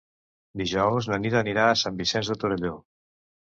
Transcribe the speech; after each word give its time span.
Dijous 0.61 1.09
na 1.11 1.19
Nit 1.27 1.37
anirà 1.43 1.67
a 1.67 1.77
Sant 1.83 2.01
Vicenç 2.01 2.35
de 2.35 2.41
Torelló. 2.47 2.75